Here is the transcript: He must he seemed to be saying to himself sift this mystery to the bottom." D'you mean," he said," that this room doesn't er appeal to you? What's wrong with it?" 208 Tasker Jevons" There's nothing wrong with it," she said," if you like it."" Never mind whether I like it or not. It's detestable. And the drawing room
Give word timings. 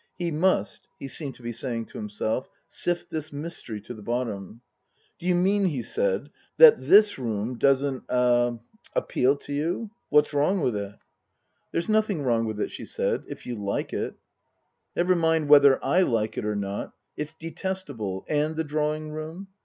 He 0.17 0.31
must 0.31 0.87
he 0.97 1.07
seemed 1.07 1.35
to 1.35 1.43
be 1.43 1.51
saying 1.51 1.85
to 1.85 1.99
himself 1.99 2.49
sift 2.67 3.11
this 3.11 3.31
mystery 3.31 3.79
to 3.81 3.93
the 3.93 4.01
bottom." 4.01 4.61
D'you 5.19 5.35
mean," 5.35 5.65
he 5.65 5.83
said," 5.83 6.31
that 6.57 6.73
this 6.79 7.19
room 7.19 7.55
doesn't 7.55 8.05
er 8.11 8.59
appeal 8.95 9.35
to 9.37 9.53
you? 9.53 9.91
What's 10.09 10.33
wrong 10.33 10.61
with 10.61 10.75
it?" 10.75 10.79
208 10.79 10.93
Tasker 10.95 11.01
Jevons" 11.03 11.71
There's 11.73 11.89
nothing 11.89 12.23
wrong 12.23 12.45
with 12.47 12.59
it," 12.59 12.71
she 12.71 12.85
said," 12.85 13.25
if 13.29 13.45
you 13.45 13.53
like 13.55 13.93
it."" 13.93 14.15
Never 14.95 15.15
mind 15.15 15.49
whether 15.49 15.77
I 15.85 16.01
like 16.01 16.35
it 16.35 16.45
or 16.45 16.55
not. 16.55 16.93
It's 17.15 17.35
detestable. 17.35 18.25
And 18.27 18.55
the 18.55 18.63
drawing 18.63 19.11
room 19.11 19.49